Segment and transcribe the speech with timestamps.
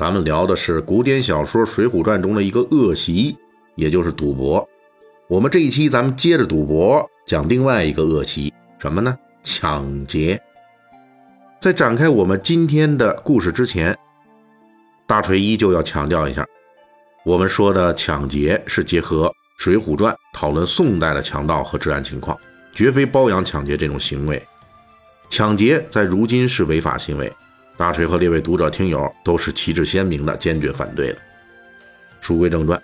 [0.00, 3.36] 咱们聊的是古典小说《水浒传》中的一个恶习，
[3.74, 4.66] 也就是赌博。
[5.28, 9.14] 我们这一期咱们接着赌博，讲另外一个恶习，什么呢？
[9.42, 10.40] 抢劫。
[11.60, 13.94] 在展开我们今天的故事之前，
[15.06, 16.46] 大锤依旧要强调一下，
[17.26, 19.26] 我们说的抢劫是结合
[19.58, 22.34] 《水浒传》讨论宋代的强盗和治安情况，
[22.72, 24.42] 绝非包养抢劫这种行为。
[25.28, 27.30] 抢劫在如今是违法行为，
[27.80, 31.16] 大锤和列位读者听友都是旗帜鲜明的坚决反对的。
[32.20, 32.78] 书归正传，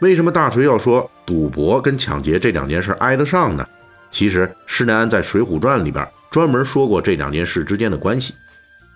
[0.00, 3.64] 为什么大锤要说赌博跟抢劫这两件事挨得上呢？
[4.10, 8.34] 其实施耐庵在《水浒传》里边专门说过这两件事之间的关系，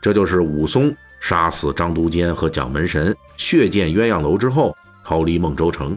[0.03, 0.93] 这就是武松。
[1.21, 5.97] 杀死张都监和蒋门神，血溅鸳鸯楼之后，逃离孟州城，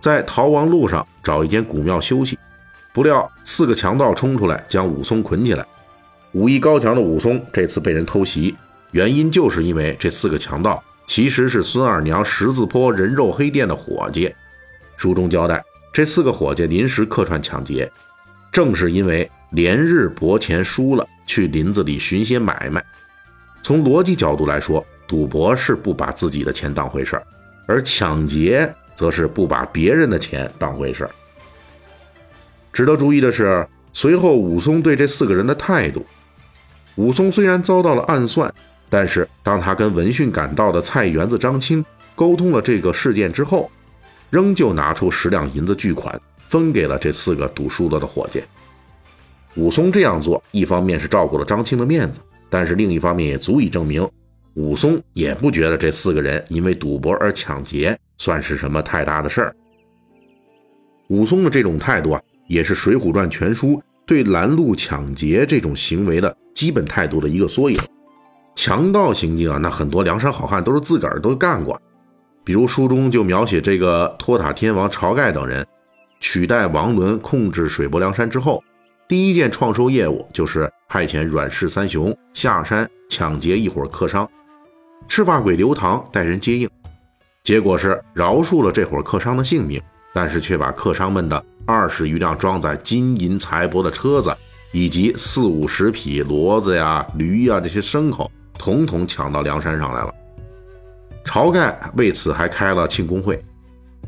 [0.00, 2.38] 在逃亡路上找一间古庙休息，
[2.92, 5.66] 不料四个强盗冲出来将武松捆起来。
[6.32, 8.54] 武艺高强的武松这次被人偷袭，
[8.92, 14.32] 原因就是因为这四个强盗其实是孙二娘十字坡人肉黑店的伙计。
[14.96, 17.90] 书中交代，这四个伙计临时客串抢劫，
[18.50, 22.82] 正是因为连日博钱输了，去林子里寻些买卖。
[23.62, 27.22] 从逻辑角度来说，赌博是不把自己的钱当回事儿，
[27.66, 31.10] 而抢劫则是不把别人的钱当回事儿。
[32.72, 36.04] 值得注意的是，随后武松对这四个人的态度。
[36.94, 38.52] 武松虽然遭到了暗算，
[38.88, 41.84] 但是当他跟闻讯赶到的菜园子张青
[42.14, 43.70] 沟通了这个事件之后，
[44.30, 48.42] 仍旧拿出十两银子巨款分给了这四个赌输了的伙计。
[49.56, 52.20] 武松这样做，一方面是照顾了张青的面子。
[52.48, 54.08] 但是另一方面也足以证明，
[54.54, 59.56] 武松也不觉得这四个人因为赌博而抢劫算是什么太大的事儿。
[61.08, 67.76] 武松的这种态度啊，也是《水浒传》全书对拦路抢劫这种行为的基本态度的一个缩影。
[68.56, 71.80] 强盗行径啊，那很多梁山好汉都是自个儿都干过，
[72.42, 75.64] 比如书中就描写这个托塔天王晁盖等人
[76.18, 78.60] 取代王伦控制水泊梁山之后。
[79.08, 84.28] 第一件创收业务就是派遣阮氏三雄下山抢劫一伙客商，
[85.06, 86.68] 赤发鬼刘唐带人接应，
[87.44, 89.80] 结果是饶恕了这伙客商的性命，
[90.12, 94.34] 但是却把客商们的二十余辆装载金银财帛的车子，
[94.72, 98.28] 以及四五十匹骡子呀、驴呀这些牲口，
[98.58, 100.14] 统统抢到梁山上来了。
[101.24, 103.44] 晁盖为此还开了庆功会，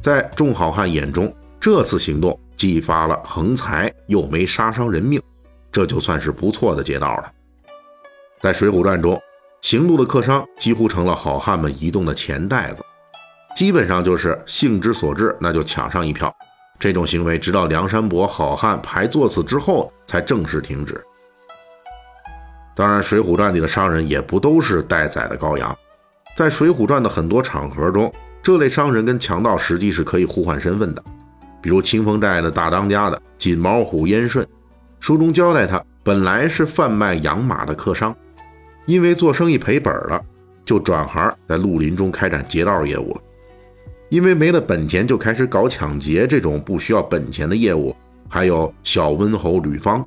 [0.01, 2.39] 在众好汉眼中，这次行动。
[2.57, 5.23] 既发了横财，又没杀伤人命，
[5.71, 7.31] 这就算是不错的劫道了。
[8.41, 9.17] 在《水浒传》中，
[9.61, 12.83] 行路的客商几乎成了好汉们移动的钱袋子，
[13.55, 16.35] 基本上就是兴之所至，那就抢上一票。
[16.81, 21.01] 这种行为直到梁山伯好汉排座次之后才正式停止。
[22.79, 25.77] 当然，《水浒传》里的商人也不都是待宰的羔羊，
[26.37, 31.03] 在《水浒传》的很多场合中，这类商人跟强盗实际是可以互换身份的。
[31.61, 34.47] 比如清风寨的大当家的锦毛虎燕顺，
[35.01, 38.15] 书中交代他本来是贩卖养马的客商，
[38.87, 40.25] 因为做生意赔本了，
[40.65, 43.21] 就转行在绿林中开展劫道业务了。
[44.09, 47.93] 因为没了本钱，就开始搞抢劫这种不需要本钱的业务。
[48.29, 50.07] 还有小温侯吕方，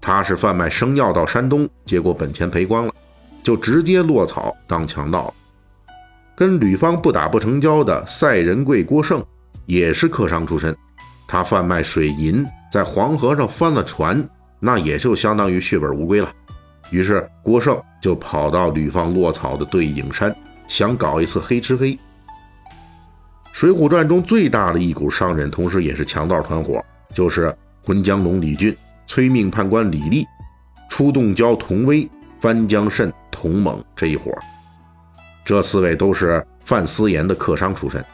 [0.00, 2.92] 他是贩卖生药到山东，结果本钱赔光了，
[3.42, 5.34] 就直接落草当强盗了。
[6.34, 9.24] 跟吕方不打不成交的赛仁贵郭盛。
[9.66, 10.76] 也是客商出身，
[11.28, 14.28] 他贩卖水银，在黄河上翻了船，
[14.58, 16.32] 那也就相当于血本无归了。
[16.90, 20.34] 于是郭盛就跑到吕方落草的对影山，
[20.66, 21.92] 想搞一次黑吃黑。
[23.52, 28.76] 《水浒传》中最大的一股商人，同时也是强盗团伙，就是浑江龙李俊、
[29.10, 30.24] 催命判官李立、
[30.88, 32.08] 出洞蛟童威、
[32.38, 34.30] 翻江慎童猛这一伙。
[35.44, 38.04] 这四位都是贩私盐的客商出身。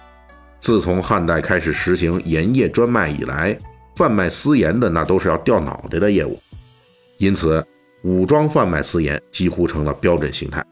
[0.59, 3.55] 自从汉代开始实行盐业专卖以来，
[3.95, 6.41] 贩卖私盐的那都是要掉脑袋的业务，
[7.19, 7.63] 因此
[8.03, 10.65] 武装贩卖私盐几乎成了标准形态。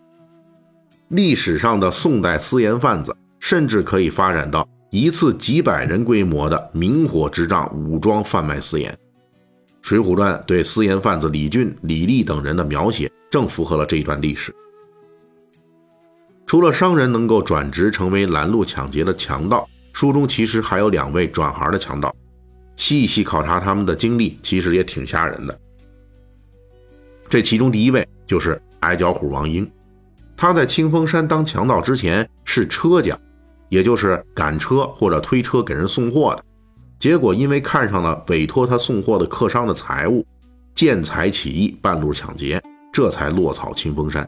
[1.09, 8.91] 历史上的宋代私盐贩子，甚至可以发展到一次几百人规模的明火执仗武装贩卖私盐。
[9.84, 14.50] 《水浒传》对私盐贩子李俊、李立等人的描写，正符合了这一段历史。
[16.46, 22.10] 除了商人能够转职成为拦路抢劫的强盗，书中其实还有两位转行的强盗。
[22.78, 25.60] 细细考察他们的经历，其实也挺吓人的。
[27.28, 29.70] 这其中第一位就是矮脚虎王英，
[30.34, 33.14] 他在清风山当强盗之前是车家，
[33.69, 36.42] 也就是赶车或者推车给人送货的。
[37.04, 40.24] 结果因为看上了委托他送货的客商的财物，
[40.74, 42.58] 见财起意，半路抢劫，
[42.90, 44.26] 这才落草清风山。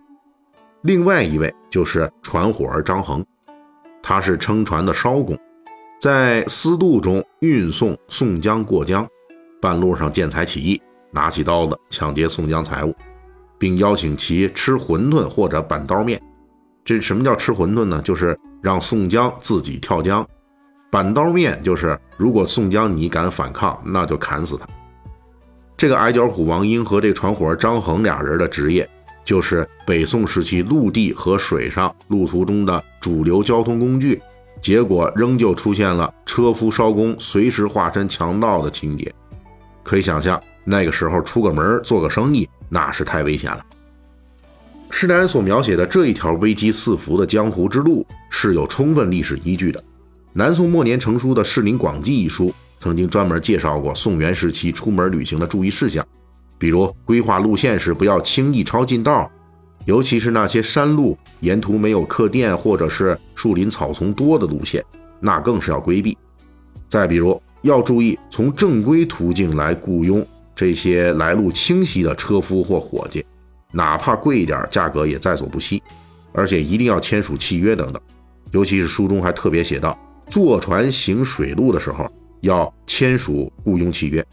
[0.82, 3.25] 另外一位就是船伙儿张衡，
[4.02, 5.34] 他是撑船的艄工，
[5.99, 9.08] 在私渡中运送宋江过江，
[9.58, 10.78] 半路上见财起意，
[11.11, 12.94] 拿起刀子抢劫宋江财物，
[13.58, 16.20] 并邀请其吃馄饨或者板刀面。
[16.84, 18.02] 这什么叫吃馄饨呢？
[18.02, 20.28] 就是让宋江自己跳江。
[20.91, 24.67] 板刀面就是如果宋江你敢反抗，那就砍死他。
[25.77, 28.88] 这个矮脚虎王英和这船伙张衡俩人的职业。
[29.25, 34.23] 就是北宋时期陆地和水上路途中的主流交通工具，
[34.62, 39.12] 结果仍旧出现了车夫艄工随时化身强盗的情节。
[39.83, 43.61] 可以想象，那个时候出个门做个生意，那是太危险了。
[44.91, 49.83] 施耐庵所描写的这一条危机四伏的江湖之路是有充分历史依据的。
[50.38, 56.06] 南宋末年成书的《士林广记》一书，曾经专门介绍过宋元时期出门旅行的注意事项。
[56.59, 59.31] 比如规划路线时，不要轻易抄近道，
[59.87, 64.85] 尤其是那些山路沿途没有客店或者是树林草丛多的路线，
[65.21, 66.15] 那更是要规避。
[66.87, 70.23] 再比如，要注意从正规途径来雇佣
[70.55, 73.25] 这些来路清晰的车夫或伙计，
[73.73, 75.83] 哪怕贵一点，价格也在所不惜。
[76.35, 78.03] 而且一定要签署契约等等。
[78.50, 84.25] 尤其是书中还特别写到，坐船行水路的时候要签署雇佣契约。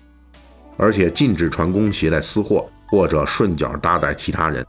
[0.76, 4.66] 而且禁止船工携带私货或者顺脚搭载其他人。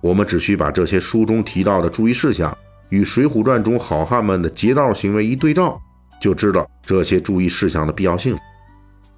[0.00, 2.56] 我们只需把这些书中提到的注意事项
[2.88, 5.80] 与《水浒传》中好汉们的劫道行为一对照，
[6.20, 8.36] 就知道这些注意事项的必要性。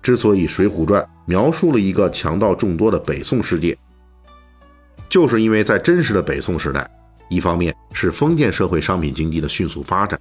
[0.02, 3.78] 之所以《水浒传》描述了一个强盗众多的北宋世界，
[5.08, 6.86] 就是因为在真实的北宋时代，
[7.30, 10.20] 一方面是封建社会商品经济的迅速发展，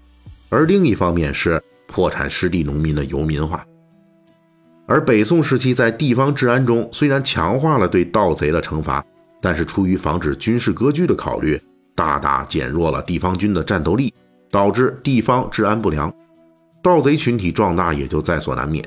[0.53, 3.65] 而另一方面是破产失地农民的游民化。
[4.85, 9.03] 而北宋时期在地方治安中，虽然强化了对盗贼的惩罚，
[9.41, 11.59] 但是出于防止军事割据的考虑，
[11.95, 14.13] 大大减弱了地方军的战斗力，
[14.51, 16.13] 导致地方治安不良，
[16.83, 18.85] 盗贼群体壮大也就在所难免。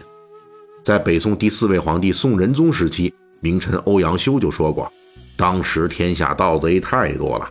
[0.85, 4.93] 在北宋第四位皇帝宋仁宗时期，名臣欧阳修就说过，
[5.37, 7.49] 当时天下盗贼太多了，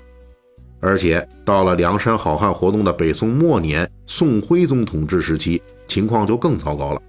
[0.80, 7.02] 而且到了梁山好汉活动的北宋末年，宋徽宗统治时期，情况就更糟糕了。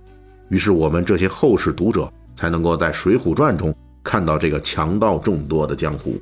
[0.51, 6.17] 于是我们这些后世读者才能够在《水浒传》中看到这个强盗众多的江湖。